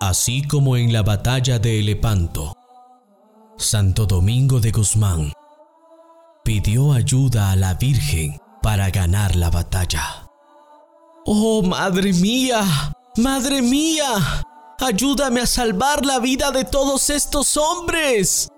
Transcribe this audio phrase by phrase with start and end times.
[0.00, 2.52] así como en la batalla de Elepanto.
[3.56, 5.32] Santo Domingo de Guzmán
[6.44, 10.28] pidió ayuda a la Virgen para ganar la batalla.
[11.24, 12.62] ¡Oh, madre mía!
[13.16, 14.44] ¡Madre mía!
[14.78, 18.48] ¡Ayúdame a salvar la vida de todos estos hombres!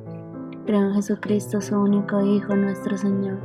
[0.66, 3.38] Creo en Jesucristo, su único Hijo, nuestro Señor,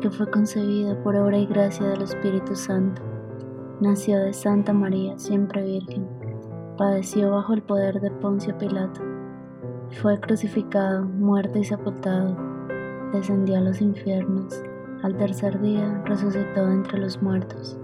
[0.00, 3.00] que fue concebido por obra y gracia del Espíritu Santo.
[3.80, 6.06] Nació de Santa María, siempre Virgen.
[6.76, 9.11] Padeció bajo el poder de Poncio Pilato
[9.92, 12.36] fue crucificado, muerto y sepultado,
[13.12, 14.62] descendió a los infiernos,
[15.02, 17.78] al tercer día resucitó entre los muertos,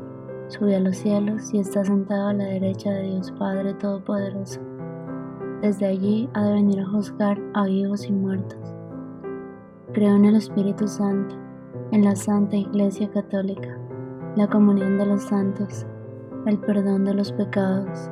[0.49, 4.61] subió a los cielos y está sentado a la derecha de Dios Padre Todopoderoso.
[5.61, 8.59] Desde allí ha de venir a juzgar a vivos y muertos.
[9.93, 11.35] Creo en el Espíritu Santo,
[11.91, 13.77] en la Santa Iglesia Católica,
[14.37, 15.85] la comunión de los santos,
[16.47, 18.11] el perdón de los pecados,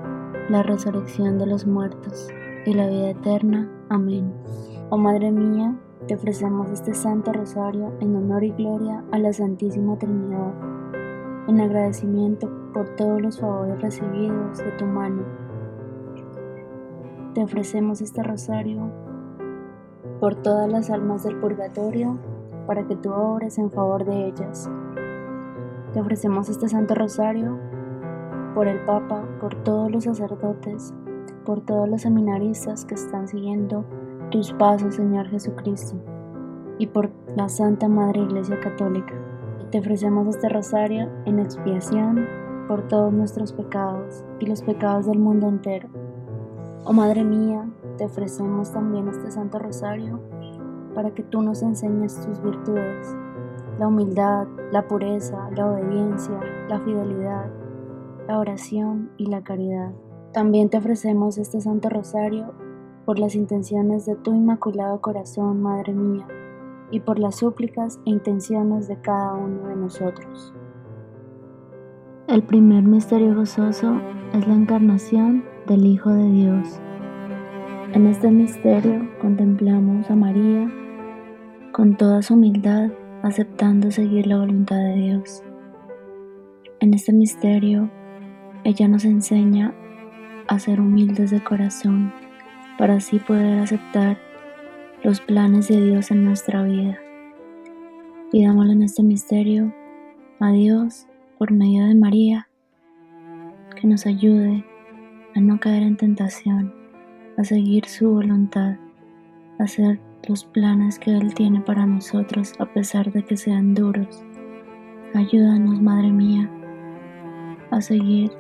[0.51, 2.29] la resurrección de los muertos
[2.65, 3.71] y la vida eterna.
[3.89, 4.33] Amén.
[4.91, 5.77] Oh Madre mía,
[6.09, 10.53] te ofrecemos este Santo Rosario en honor y gloria a la Santísima Trinidad,
[11.47, 15.23] en agradecimiento por todos los favores recibidos de tu mano.
[17.35, 18.91] Te ofrecemos este rosario
[20.19, 22.19] por todas las almas del purgatorio,
[22.67, 24.69] para que tú obres en favor de ellas.
[25.93, 27.57] Te ofrecemos este Santo Rosario
[28.53, 30.93] por el Papa, por todos los sacerdotes,
[31.47, 33.85] por todos los seminaristas que están siguiendo
[34.31, 35.97] tus pasos, Señor Jesucristo,
[36.79, 39.15] y por la Santa Madre Iglesia Católica.
[39.71, 42.27] Te ofrecemos este rosario en expiación
[42.67, 45.89] por todos nuestros pecados y los pecados del mundo entero.
[46.85, 47.65] Oh Madre mía,
[47.97, 50.21] te ofrecemos también este Santo Rosario
[50.95, 53.17] para que tú nos enseñes tus virtudes,
[53.79, 57.51] la humildad, la pureza, la obediencia, la fidelidad,
[58.27, 59.93] la oración y la caridad.
[60.33, 62.53] También te ofrecemos este Santo Rosario
[63.05, 66.27] por las intenciones de tu Inmaculado Corazón, Madre mía,
[66.91, 70.53] y por las súplicas e intenciones de cada uno de nosotros.
[72.29, 74.01] El primer misterio gozoso
[74.35, 76.81] es la encarnación del Hijo de Dios.
[77.93, 80.69] En este misterio contemplamos a María
[81.73, 82.91] con toda su humildad,
[83.23, 85.45] aceptando seguir la voluntad de Dios.
[86.81, 87.91] En este misterio,
[88.65, 89.75] ella nos enseña
[90.49, 92.13] a ser humildes de corazón
[92.79, 94.19] para así poder aceptar
[95.03, 96.99] los planes de Dios en nuestra vida.
[98.33, 99.73] Pidámosle en este misterio
[100.41, 101.07] a Dios
[101.39, 102.49] por medio de María
[103.81, 104.65] que nos ayude
[105.35, 106.75] a no caer en tentación,
[107.37, 108.77] a seguir su voluntad,
[109.59, 114.25] a hacer los planes que Él tiene para nosotros a pesar de que sean duros.
[115.15, 116.51] Ayúdanos, Madre mía,
[117.71, 118.33] a seguir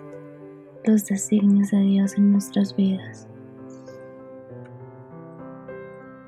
[0.86, 3.26] los designios de Dios en nuestras vidas.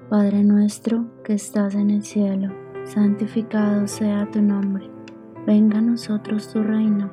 [0.09, 2.53] Padre nuestro que estás en el cielo,
[2.85, 4.91] santificado sea tu nombre.
[5.47, 7.11] Venga a nosotros tu reino.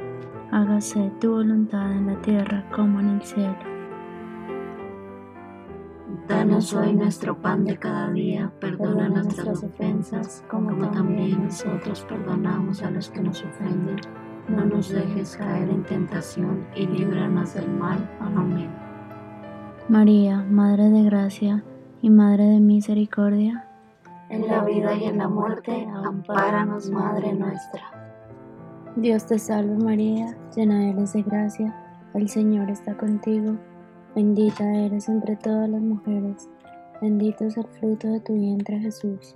[0.51, 3.57] hágase tu voluntad en la tierra como en el cielo.
[6.27, 12.89] Danos hoy nuestro pan de cada día, perdona nuestras ofensas, como también nosotros perdonamos a
[12.89, 14.24] los que nos ofenden.
[14.47, 18.09] No nos dejes caer en tentación y líbranos del mal.
[18.19, 18.69] Amén.
[19.89, 21.63] María, Madre de Gracia
[22.01, 23.67] y Madre de Misericordia,
[24.29, 27.83] en la vida y en la muerte, ampáranos, Madre nuestra.
[28.95, 31.75] Dios te salve María, llena eres de gracia,
[32.13, 33.57] el Señor está contigo,
[34.15, 36.49] bendita eres entre todas las mujeres,
[37.01, 39.35] bendito es el fruto de tu vientre Jesús.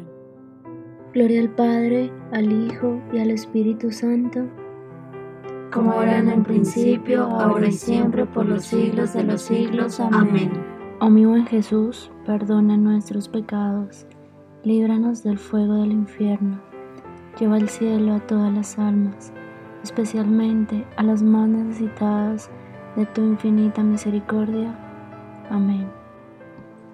[1.13, 4.45] Gloria al Padre, al Hijo y al Espíritu Santo,
[5.71, 9.99] como era en el principio, ahora y siempre, por los siglos de los siglos.
[9.99, 10.51] Amén.
[10.99, 14.05] Oh mi buen Jesús, perdona nuestros pecados,
[14.63, 16.61] líbranos del fuego del infierno
[17.39, 19.31] Lleva al cielo a todas las almas,
[19.83, 22.49] especialmente a las más necesitadas
[22.95, 24.77] de tu infinita misericordia.
[25.49, 25.89] Amén.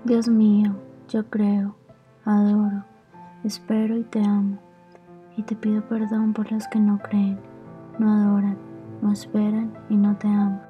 [0.04, 0.76] Dios mío,
[1.10, 1.76] yo creo,
[2.24, 2.84] adoro,
[3.48, 4.58] espero y te amo,
[5.38, 7.40] y te pido perdón por los que no creen,
[7.98, 8.58] no adoran,
[9.02, 10.62] no esperan y no te aman.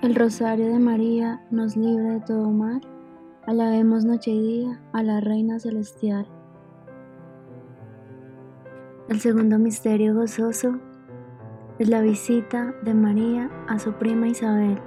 [0.00, 2.80] El rosario de María nos libra de todo mal.
[3.46, 6.24] Alabemos noche y día a la Reina Celestial.
[9.08, 10.78] El segundo misterio gozoso
[11.80, 14.78] es la visita de María a su prima Isabel.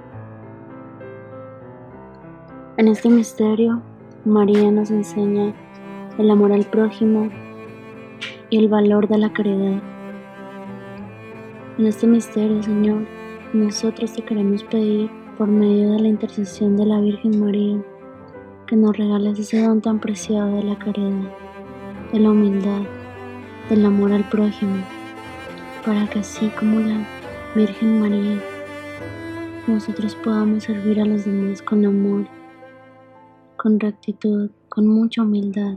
[2.78, 3.82] En este misterio,
[4.24, 5.52] María nos enseña
[6.18, 7.30] el amor al prójimo
[8.50, 9.82] y el valor de la caridad.
[11.78, 13.06] En este misterio, Señor,
[13.52, 17.82] nosotros te queremos pedir, por medio de la intercesión de la Virgen María,
[18.66, 21.30] que nos regales ese don tan preciado de la caridad,
[22.12, 22.82] de la humildad,
[23.68, 24.84] del amor al prójimo,
[25.84, 27.06] para que así como la
[27.54, 28.38] Virgen María,
[29.66, 32.26] nosotros podamos servir a los demás con amor,
[33.56, 35.76] con rectitud, con mucha humildad.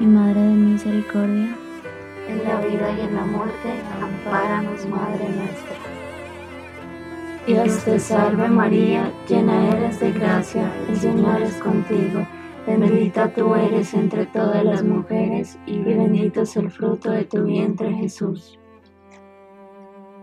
[0.00, 1.56] y Madre de Misericordia,
[2.28, 3.70] en la vida y en la muerte,
[4.00, 5.76] ampáranos, Madre nuestra.
[7.46, 12.26] Dios te salve María, llena eres de gracia, el Señor es contigo.
[12.66, 17.92] Bendita tú eres entre todas las mujeres y bendito es el fruto de tu vientre
[17.92, 18.58] Jesús.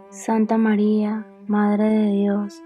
[0.10, 2.64] Santa María, Madre de Dios,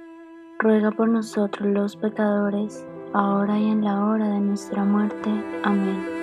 [0.60, 5.30] ruega por nosotros los pecadores, ahora y en la hora de nuestra muerte.
[5.64, 6.23] Amén.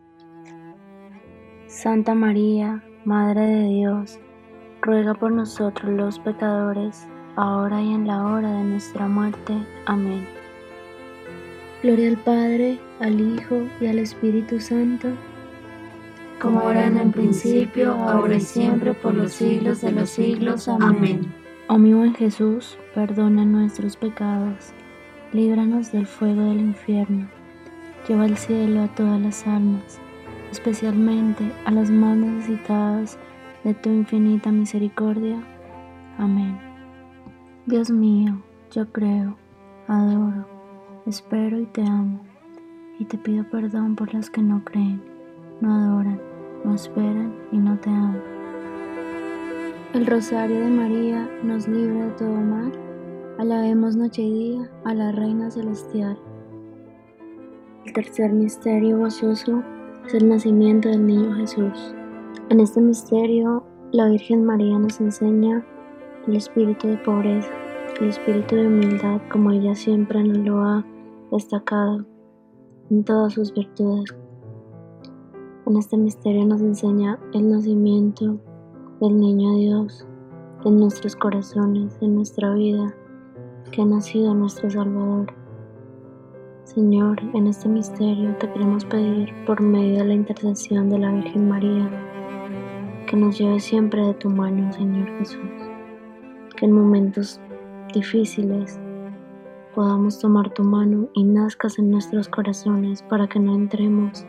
[1.71, 4.19] Santa María, Madre de Dios,
[4.81, 9.53] ruega por nosotros los pecadores, ahora y en la hora de nuestra muerte.
[9.85, 10.27] Amén.
[11.81, 15.07] Gloria al Padre, al Hijo y al Espíritu Santo,
[16.41, 20.67] como era en el principio, ahora y siempre, por los siglos de los siglos.
[20.67, 21.33] Amén.
[21.69, 24.73] Oh mi buen Jesús, perdona nuestros pecados
[25.31, 27.29] líbranos del fuego del infierno,
[28.05, 30.01] lleva al cielo a todas las almas,
[30.51, 33.17] especialmente a las más necesitadas
[33.63, 35.41] de tu infinita misericordia.
[36.17, 36.59] Amén.
[37.65, 38.41] Dios mío,
[38.71, 39.37] yo creo,
[39.87, 40.45] adoro,
[41.05, 42.21] espero y te amo,
[42.99, 45.01] y te pido perdón por los que no creen,
[45.61, 46.19] no adoran,
[46.63, 48.21] no esperan y no te aman.
[49.93, 52.71] El rosario de María nos libra de todo mal
[53.41, 56.15] Alabemos noche y día a la Reina Celestial.
[57.87, 59.63] El tercer misterio gozoso
[60.05, 61.95] es el nacimiento del niño Jesús.
[62.49, 65.65] En este misterio, la Virgen María nos enseña
[66.27, 67.49] el espíritu de pobreza,
[67.99, 70.85] el espíritu de humildad como ella siempre nos lo ha
[71.31, 72.05] destacado
[72.89, 74.15] en todas sus virtudes.
[75.65, 78.39] En este misterio nos enseña el nacimiento
[78.99, 80.05] del niño Dios
[80.65, 82.93] en nuestros corazones, en nuestra vida,
[83.71, 85.40] que ha nacido nuestro Salvador.
[86.63, 91.49] Señor, en este misterio te queremos pedir por medio de la intercesión de la Virgen
[91.49, 91.89] María,
[93.07, 95.41] que nos lleve siempre de tu mano, Señor Jesús,
[96.55, 97.41] que en momentos
[97.93, 98.79] difíciles
[99.75, 104.25] podamos tomar tu mano y nazcas en nuestros corazones para que no entremos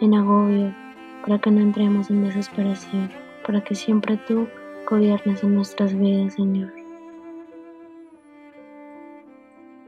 [0.00, 0.72] en agobio,
[1.22, 3.10] para que no entremos en desesperación,
[3.44, 4.46] para que siempre tú
[4.88, 6.77] gobiernes en nuestras vidas, Señor.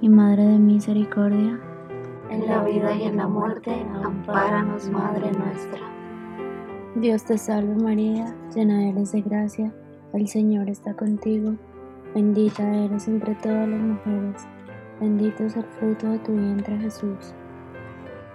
[0.00, 1.60] y Madre de Misericordia,
[2.30, 5.80] en la vida y en la muerte, ampáranos, Madre nuestra.
[6.94, 9.72] Dios te salve María, llena eres de gracia,
[10.12, 11.54] el Señor está contigo,
[12.14, 14.46] bendita eres entre todas las mujeres,
[15.00, 17.34] bendito es el fruto de tu vientre Jesús.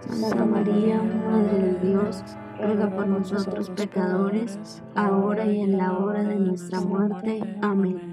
[0.09, 2.23] Santa María, Madre de Dios,
[2.61, 7.41] ruega por nosotros pecadores, ahora y en la hora de nuestra muerte.
[7.61, 8.12] Amén.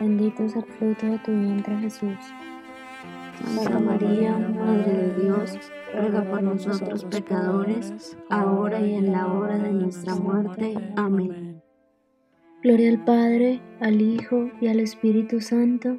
[0.00, 2.18] bendito es el fruto de tu vientre Jesús.
[3.42, 5.58] Santa María, Madre de Dios,
[5.94, 10.74] ruega por nosotros pecadores, ahora y en la hora de nuestra muerte.
[10.96, 11.62] Amén.
[12.62, 15.98] Gloria al Padre, al Hijo y al Espíritu Santo,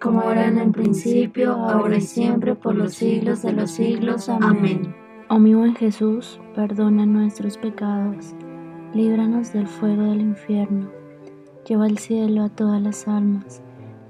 [0.00, 4.28] como era en el principio, ahora y siempre, por los siglos de los siglos.
[4.28, 4.94] Amén.
[5.28, 8.34] Oh mi buen Jesús, perdona nuestros pecados,
[8.92, 10.90] líbranos del fuego del infierno,
[11.66, 13.62] lleva al cielo a todas las almas,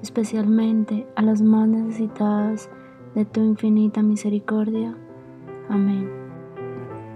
[0.02, 2.68] especialmente a las más necesitadas
[3.14, 4.96] de tu infinita misericordia.
[5.68, 6.10] Amén.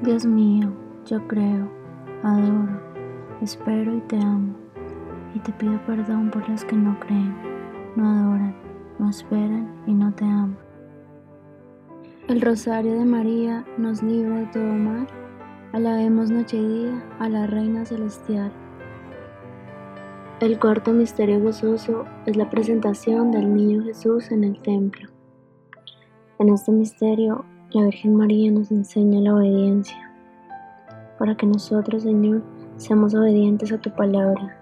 [0.03, 0.73] Dios mío,
[1.07, 1.69] yo creo,
[2.23, 2.81] adoro,
[3.43, 4.55] espero y te amo,
[5.35, 7.35] y te pido perdón por los que no creen,
[7.97, 8.55] no adoran,
[8.99, 10.59] no esperan y no te aman.
[12.29, 15.07] El rosario de María nos libra de todo mal.
[15.73, 18.53] Alabemos noche y día a la Reina Celestial.
[20.41, 25.09] El cuarto misterio gozoso es la presentación del niño Jesús en el templo.
[26.39, 29.99] En este misterio, la Virgen María nos enseña la obediencia,
[31.19, 32.45] para que nosotros, Señor,
[32.77, 34.57] seamos obedientes a tu palabra,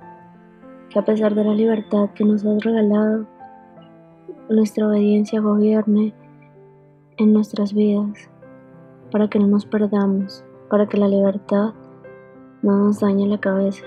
[0.88, 3.26] que a pesar de la libertad que nos has regalado,
[4.48, 6.14] nuestra obediencia gobierne
[7.18, 8.30] en nuestras vidas,
[9.10, 11.74] para que no nos perdamos, para que la libertad
[12.62, 13.84] no nos dañe la cabeza,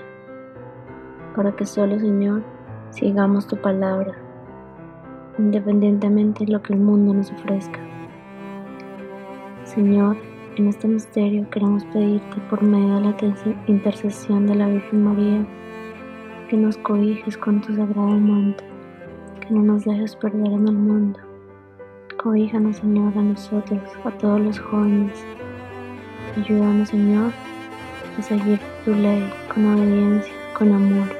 [1.34, 2.42] para que solo, Señor,
[2.90, 4.12] sigamos tu palabra,
[5.38, 7.80] independientemente de lo que el mundo nos ofrezca.
[9.64, 10.16] Señor,
[10.56, 13.16] en este misterio queremos pedirte por medio de la
[13.66, 15.46] intercesión de la Virgen María,
[16.48, 18.64] que nos cobijes con tu sagrado manto
[19.50, 21.18] no nos dejes perder en el mundo.
[22.22, 25.24] Cohíjanos, Señor, a nosotros, a todos los jóvenes.
[26.36, 27.32] Ayúdanos, Señor,
[28.16, 31.19] a seguir tu ley con obediencia, con amor.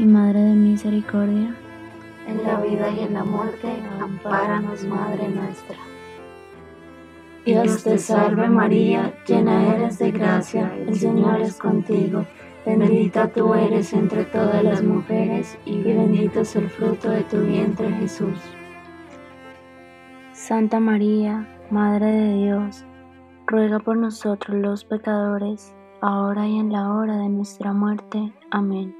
[0.00, 1.54] y Madre de Misericordia,
[2.26, 3.68] en la vida y en la muerte,
[4.00, 5.76] ampáranos, Madre nuestra.
[7.44, 12.24] Dios te salve María, llena eres de gracia, el Señor es contigo.
[12.64, 17.92] Bendita tú eres entre todas las mujeres y bendito es el fruto de tu vientre
[17.92, 18.38] Jesús.
[20.32, 22.86] Santa María, Madre de Dios,
[23.46, 28.32] ruega por nosotros los pecadores, ahora y en la hora de nuestra muerte.
[28.50, 28.99] Amén.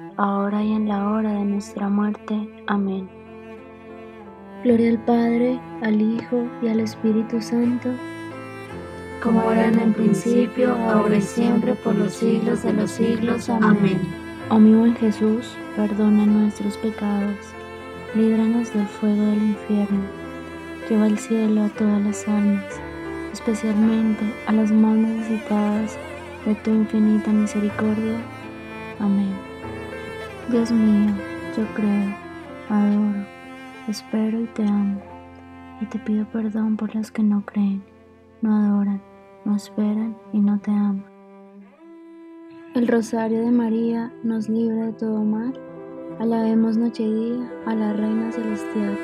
[0.21, 2.47] ahora y en la hora de nuestra muerte.
[2.67, 3.09] Amén.
[4.63, 7.89] Gloria al Padre, al Hijo y al Espíritu Santo,
[9.23, 13.49] como era en el principio, ahora y siempre, por los siglos de los siglos.
[13.49, 13.99] Amén.
[14.49, 17.37] Oh mi buen Jesús, perdona nuestros pecados,
[18.13, 20.01] líbranos del fuego del infierno,
[20.87, 22.79] lleva al cielo a todas las almas,
[23.33, 25.97] especialmente a las más necesitadas
[26.45, 28.17] de tu infinita misericordia.
[28.99, 29.50] Amén.
[30.51, 31.13] Dios mío,
[31.55, 32.13] yo creo,
[32.67, 33.25] adoro,
[33.87, 34.99] espero y te amo,
[35.79, 37.81] y te pido perdón por los que no creen,
[38.41, 39.01] no adoran,
[39.45, 41.05] no esperan y no te aman.
[42.75, 45.53] El rosario de María nos libra de todo mal.
[46.19, 48.97] Alabemos noche y día a la Reina Celestial.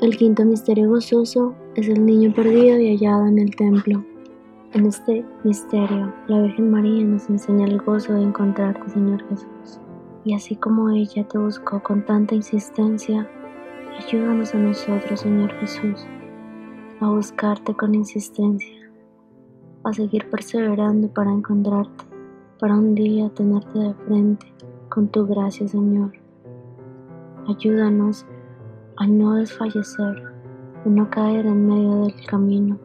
[0.00, 4.02] El quinto misterio gozoso es el niño perdido y hallado en el templo.
[4.74, 9.78] En este misterio, la Virgen María nos enseña el gozo de encontrarte, Señor Jesús.
[10.24, 13.28] Y así como ella te buscó con tanta insistencia,
[13.98, 16.06] ayúdanos a nosotros, Señor Jesús,
[17.00, 18.82] a buscarte con insistencia
[19.84, 22.04] a seguir perseverando para encontrarte,
[22.58, 24.46] para un día tenerte de frente
[24.88, 26.12] con tu gracia, Señor.
[27.46, 28.24] Ayúdanos
[28.96, 30.32] a no desfallecer,
[30.86, 32.78] a no caer en medio del camino.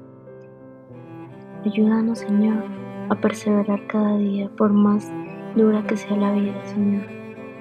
[1.67, 2.63] Ayúdanos, Señor,
[3.09, 5.11] a perseverar cada día, por más
[5.53, 7.03] dura que sea la vida, Señor.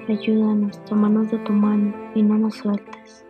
[0.07, 3.25] Ayúdanos, tómanos de tu mano y no nos sueltes.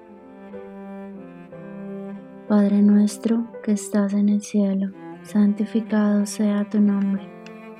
[2.47, 4.91] Padre nuestro que estás en el cielo
[5.23, 7.23] santificado sea tu nombre.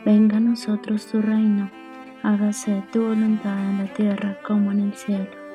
[0.03, 1.69] Venga a nosotros tu reino,
[2.23, 5.46] hágase tu voluntad en la tierra como en el cielo.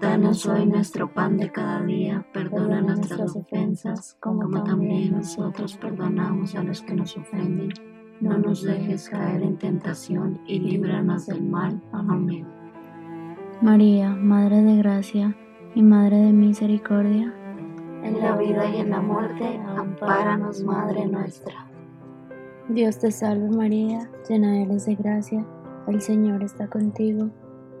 [0.00, 6.64] Danos hoy nuestro pan de cada día, perdona nuestras ofensas, como también nosotros perdonamos a
[6.64, 7.70] los que nos ofenden.
[8.20, 11.80] No nos dejes caer en tentación y líbranos del mal.
[11.92, 12.44] Amén.
[13.62, 15.36] María, Madre de Gracia
[15.74, 17.34] y Madre de Misericordia,
[18.02, 21.66] en la vida y en la muerte, ampáranos, Madre nuestra.
[22.68, 25.44] Dios te salve María, llena eres de gracia,
[25.86, 27.30] el Señor está contigo,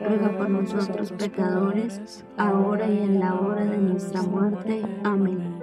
[0.00, 4.82] ruega por nosotros pecadores, ahora y en la hora de nuestra muerte.
[5.04, 5.58] Amén.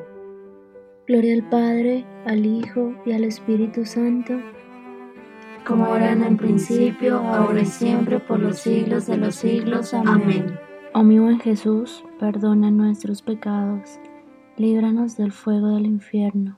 [1.08, 4.34] Gloria al Padre, al Hijo y al Espíritu Santo,
[5.66, 9.94] como era en el principio, ahora y siempre, por los siglos de los siglos.
[9.94, 10.60] Amén.
[10.94, 14.00] Oh mi buen Jesús, perdona nuestros pecados,
[14.58, 16.58] líbranos del fuego del infierno,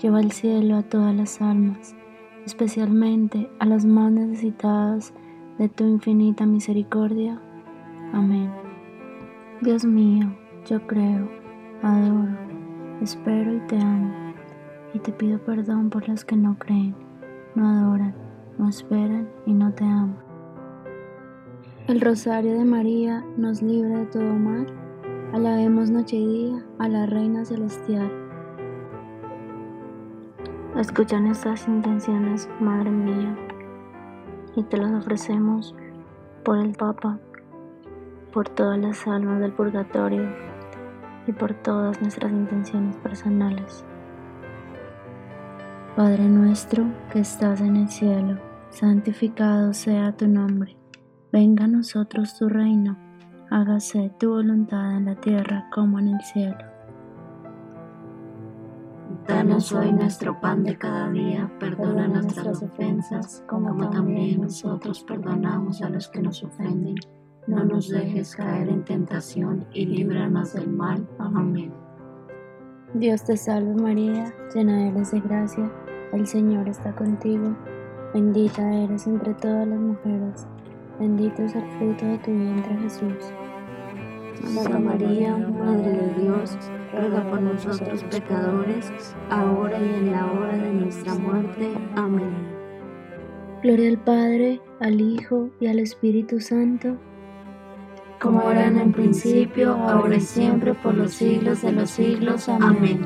[0.00, 1.94] lleva al cielo a todas las almas,
[2.44, 5.14] especialmente a las más necesitadas
[5.58, 7.40] de tu infinita misericordia.
[8.12, 8.50] Amén.
[9.60, 10.34] Dios mío,
[10.66, 11.28] yo creo,
[11.82, 12.44] adoro
[13.02, 14.14] Espero y te amo,
[14.94, 16.94] y te pido perdón por los que no creen,
[17.54, 18.14] no adoran,
[18.56, 20.16] no esperan y no te aman.
[21.86, 24.66] El rosario de María nos libra de todo mal.
[25.34, 28.10] Alabemos noche y día a la Reina Celestial.
[30.78, 33.36] Escucha nuestras intenciones, Madre mía,
[34.56, 35.74] y te las ofrecemos
[36.44, 37.18] por el Papa,
[38.32, 40.28] por todas las almas del purgatorio
[41.26, 43.84] y por todas nuestras intenciones personales.
[45.96, 48.38] Padre nuestro que estás en el cielo,
[48.70, 50.76] santificado sea tu nombre.
[51.32, 52.96] Venga a nosotros tu reino.
[53.50, 56.73] Hágase tu voluntad en la tierra como en el cielo.
[59.26, 65.88] Danos hoy nuestro pan de cada día, perdona nuestras ofensas, como también nosotros perdonamos a
[65.88, 66.96] los que nos ofenden
[67.46, 71.06] no nos dejes caer en tentación y líbranos del mal.
[71.18, 71.72] Amén.
[72.94, 75.70] Dios te salve María, llena eres de gracia,
[76.12, 77.54] el Señor está contigo,
[78.14, 80.46] bendita eres entre todas las mujeres,
[80.98, 83.32] bendito es el fruto de tu vientre Jesús.
[84.54, 86.56] Santa María, Madre de Dios,
[86.94, 88.92] ruega por nosotros pecadores,
[89.30, 91.72] ahora y en la hora de nuestra muerte.
[91.96, 92.32] Amén.
[93.62, 96.98] Gloria al Padre, al Hijo y al Espíritu Santo
[98.24, 102.48] como era en el principio, ahora y siempre, por los siglos de los siglos.
[102.48, 103.04] Amén.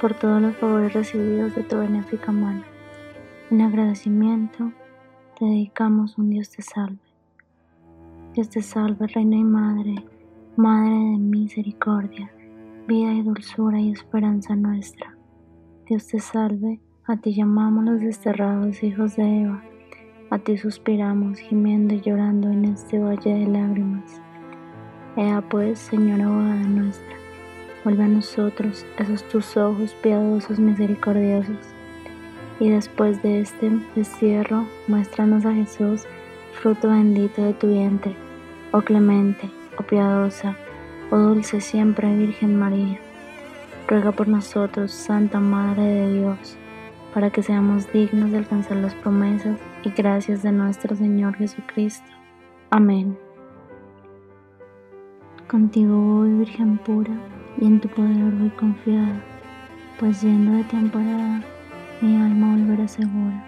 [0.00, 2.62] Por todos los favores recibidos de tu benéfica mano,
[3.50, 4.72] en agradecimiento
[5.38, 6.96] te dedicamos un Dios te salve.
[8.32, 9.94] Dios te salve, Reina y Madre,
[10.56, 12.30] Madre de misericordia,
[12.86, 15.16] vida y dulzura y esperanza nuestra.
[15.86, 19.62] Dios te salve, a ti llamamos los desterrados hijos de Eva
[20.28, 24.20] a ti suspiramos, gimiendo y llorando en este valle de lágrimas.
[25.16, 27.16] Ea pues, Señora abogada nuestra,
[27.84, 31.56] vuelve a nosotros esos tus ojos piadosos, misericordiosos,
[32.58, 36.06] y después de este destierro, muéstranos a Jesús,
[36.60, 38.16] fruto bendito de tu vientre,
[38.72, 40.56] oh clemente, oh piadosa,
[41.10, 42.98] oh dulce siempre Virgen María.
[43.88, 46.56] ruega por nosotros, Santa Madre de Dios,
[47.14, 52.10] para que seamos dignos de alcanzar las promesas y gracias de nuestro Señor Jesucristo.
[52.70, 53.16] Amén.
[55.48, 57.14] Contigo voy, Virgen pura,
[57.60, 59.22] y en tu poder voy confiada,
[60.00, 60.76] pues yendo de ti
[62.00, 63.44] mi alma volverá segura.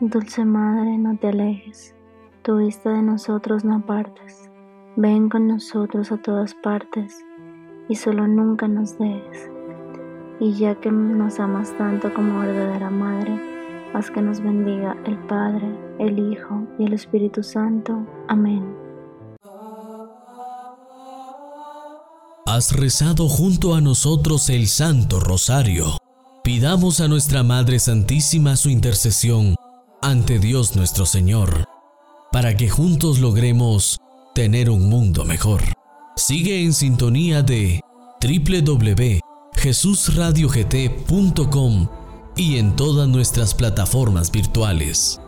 [0.00, 1.94] Dulce Madre, no te alejes,
[2.42, 4.49] tu vista de nosotros no apartes.
[4.96, 7.24] Ven con nosotros a todas partes,
[7.88, 9.50] y solo nunca nos dejes
[10.40, 13.38] y ya que nos amas tanto como verdadera Madre,
[13.94, 15.68] haz que nos bendiga el Padre,
[15.98, 18.06] el Hijo y el Espíritu Santo.
[18.26, 18.74] Amén.
[22.46, 25.98] Has rezado junto a nosotros el Santo Rosario.
[26.42, 29.54] Pidamos a nuestra Madre Santísima su intercesión
[30.02, 31.66] ante Dios nuestro Señor,
[32.32, 33.98] para que juntos logremos
[34.34, 35.62] tener un mundo mejor.
[36.16, 37.80] Sigue en sintonía de
[38.22, 39.20] www
[39.60, 41.88] jesusradiogt.com
[42.36, 45.20] y en todas nuestras plataformas virtuales.